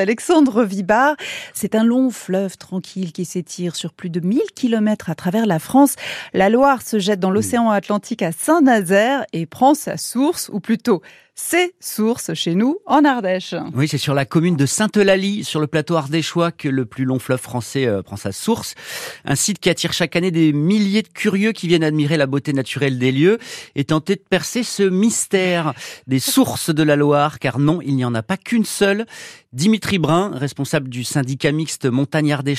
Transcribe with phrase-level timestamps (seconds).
[0.00, 1.16] Alexandre Vibard,
[1.54, 5.58] c'est un long fleuve tranquille qui s'étire sur plus de 1000 kilomètres à travers la
[5.58, 5.96] France.
[6.32, 11.02] La Loire se jette dans l'océan Atlantique à Saint-Nazaire et prend sa source, ou plutôt
[11.38, 13.54] ses sources chez nous en Ardèche.
[13.72, 17.20] Oui, c'est sur la commune de Sainte-Eulalie, sur le plateau ardéchois, que le plus long
[17.20, 18.74] fleuve français euh, prend sa source.
[19.24, 22.52] Un site qui attire chaque année des milliers de curieux qui viennent admirer la beauté
[22.52, 23.38] naturelle des lieux
[23.76, 25.74] et tenter de percer ce mystère
[26.08, 29.06] des sources de la Loire, car non, il n'y en a pas qu'une seule.
[29.52, 32.54] Dimitri Brun, responsable du syndicat mixte montagnard des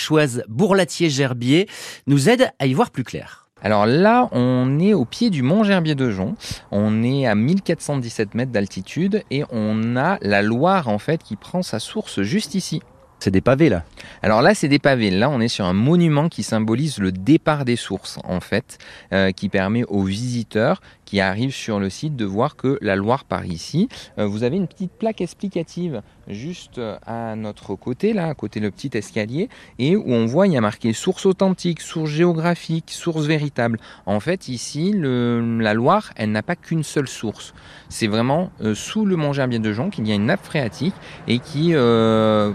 [0.47, 1.67] Bourlatier-Gerbier,
[2.07, 3.45] nous aide à y voir plus clair.
[3.61, 6.35] Alors là, on est au pied du mont Gerbier de Jonc.
[6.71, 11.61] On est à 1417 mètres d'altitude et on a la Loire en fait qui prend
[11.61, 12.81] sa source juste ici.
[13.19, 13.83] C'est des pavés là.
[14.21, 15.11] Alors là, c'est des pavés.
[15.11, 18.77] Là, on est sur un monument qui symbolise le départ des sources, en fait,
[19.13, 23.23] euh, qui permet aux visiteurs qui arrivent sur le site de voir que la Loire
[23.23, 23.89] part ici.
[24.19, 28.59] Euh, vous avez une petite plaque explicative juste euh, à notre côté, là, à côté
[28.59, 32.91] le petit escalier, et où on voit il y a marqué source authentique, source géographique,
[32.91, 33.79] source véritable.
[34.05, 37.55] En fait, ici, la Loire, elle n'a pas qu'une seule source.
[37.89, 40.93] C'est vraiment sous le mont Gerbier de Jonc qu'il y a une nappe phréatique
[41.27, 41.73] et qui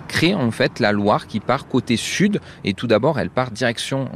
[0.08, 4.08] crée en fait la Loire qui part côté sud et tout d'abord elle part direction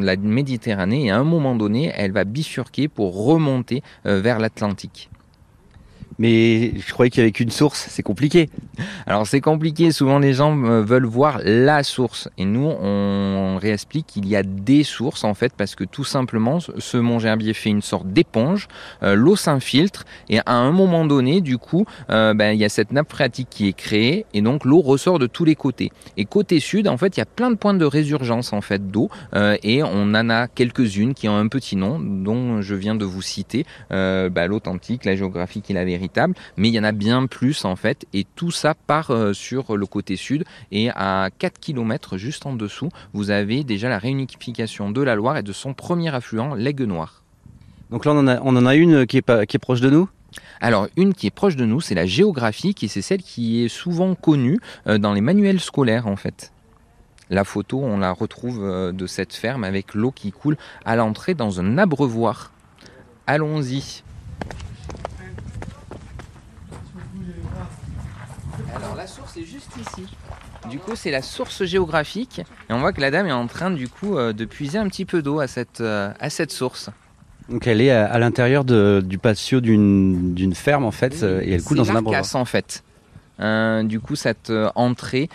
[0.00, 5.10] la Méditerranée et à un moment donné elle va bifurquer pour remonter euh, vers l'Atlantique.
[6.18, 8.48] Mais je croyais qu'avec une source, c'est compliqué.
[9.06, 12.28] Alors c'est compliqué, souvent les gens euh, veulent voir la source.
[12.38, 16.58] Et nous, on réexplique qu'il y a des sources en fait, parce que tout simplement,
[16.60, 18.68] ce mont Gerbier fait une sorte d'éponge,
[19.02, 22.68] euh, l'eau s'infiltre, et à un moment donné, du coup, euh, ben, il y a
[22.68, 25.90] cette nappe phréatique qui est créée, et donc l'eau ressort de tous les côtés.
[26.16, 28.90] Et côté sud, en fait, il y a plein de points de résurgence en fait
[28.90, 33.04] d'eau, et on en a quelques-unes qui ont un petit nom, dont je viens de
[33.04, 36.03] vous citer, ben, l'authentique, la géographique et la vérité
[36.56, 39.76] mais il y en a bien plus en fait, et tout ça part euh, sur
[39.76, 44.90] le côté sud, et à 4 km juste en dessous, vous avez déjà la réunification
[44.90, 47.22] de la Loire et de son premier affluent, l'Aigue Noire.
[47.90, 49.80] Donc là, on en a, on en a une qui est, pas, qui est proche
[49.80, 50.08] de nous?
[50.60, 53.68] Alors une qui est proche de nous, c'est la géographique et c'est celle qui est
[53.68, 56.52] souvent connue euh, dans les manuels scolaires en fait.
[57.30, 61.34] La photo, on la retrouve euh, de cette ferme avec l'eau qui coule à l'entrée
[61.34, 62.52] dans un abreuvoir.
[63.26, 64.02] Allons-y.
[68.74, 70.06] Alors la source est juste ici.
[70.70, 72.40] Du coup, c'est la source géographique.
[72.70, 74.88] Et on voit que la dame est en train, du coup, euh, de puiser un
[74.88, 76.90] petit peu d'eau à cette, euh, à cette source.
[77.50, 81.90] Donc elle est à, l'intérieur du patio d'une ferme, en fait, et elle coule dans
[81.90, 82.24] un abreuvoir.
[82.36, 82.82] en fait.
[83.40, 85.28] Euh, du coup, cette entrée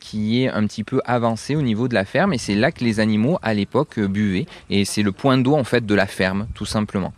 [0.00, 2.82] qui est un petit peu avancée au niveau de la ferme, et c'est là que
[2.82, 4.46] les animaux, à l'époque, buvaient.
[4.70, 7.12] Et c'est le point d'eau, en fait, de la ferme, tout simplement.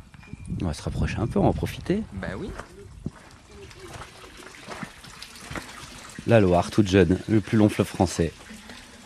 [0.62, 2.02] On va se rapprocher un peu, on va en profiter.
[2.20, 2.50] Bah oui.
[6.28, 8.32] La Loire, toute jeune, le plus long fleuve français.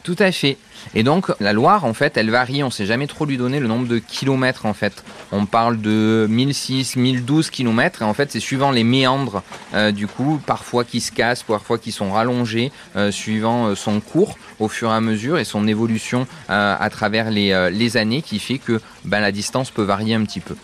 [0.03, 0.57] Tout à fait.
[0.97, 2.65] Et donc la Loire, en fait, elle varie.
[2.65, 5.05] On ne sait jamais trop lui donner le nombre de kilomètres, en fait.
[5.31, 8.03] On parle de 1006, 1012 kilomètres.
[8.03, 9.45] Et en fait, c'est suivant les méandres,
[9.75, 14.01] euh, du coup, parfois qui se cassent, parfois qui sont rallongés, euh, suivant euh, son
[14.01, 18.59] cours au fur et à mesure et son évolution à travers les, années, qui fait
[18.59, 20.57] que ben, la distance peut varier un petit peu.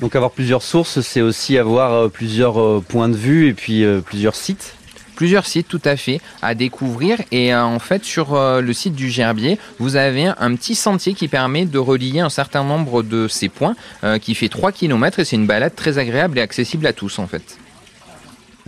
[0.00, 4.74] Donc avoir plusieurs sources, c'est aussi avoir plusieurs points de vue et puis plusieurs sites
[5.22, 8.96] plusieurs sites tout à fait à découvrir et euh, en fait sur euh, le site
[8.96, 13.28] du Gerbier vous avez un petit sentier qui permet de relier un certain nombre de
[13.28, 16.88] ces points euh, qui fait 3 km et c'est une balade très agréable et accessible
[16.88, 17.56] à tous en fait.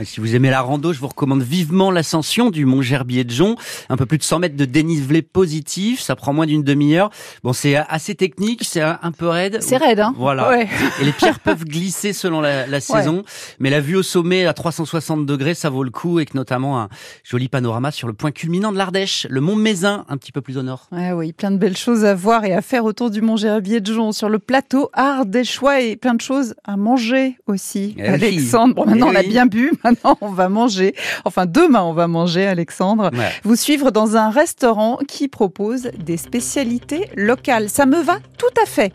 [0.02, 3.56] Si vous aimez la rando, je vous recommande vivement l'ascension du Mont Gerbier de Jonc.
[3.88, 7.10] Un peu plus de 100 mètres de dénivelé positif, ça prend moins d'une demi-heure.
[7.44, 9.58] Bon, c'est assez technique, c'est un peu raide.
[9.60, 10.62] C'est raide, hein Voilà.
[11.00, 13.22] Et les pierres peuvent glisser selon la, saison,
[13.60, 16.80] mais la vue au sommet à 360 degrés, ça vaut le coup, et que notamment
[16.80, 16.88] un
[17.22, 20.58] joli panorama sur le point culminant de l'Ardèche, le Mont Mézin, un petit peu plus
[20.58, 20.88] au nord.
[20.90, 23.80] Ouais, oui, plein de belles choses à voir et à faire autour du Mont Gerbier
[23.80, 27.94] de Jonc, sur le plateau ardéchois et plein de choses à manger aussi.
[27.96, 29.72] Eh Alexandre, bon, maintenant eh on a bien bu.
[29.94, 30.94] Maintenant, on va manger.
[31.24, 33.10] Enfin, demain, on va manger, Alexandre.
[33.42, 37.68] Vous suivre dans un restaurant qui propose des spécialités locales.
[37.68, 38.92] Ça me va tout à fait.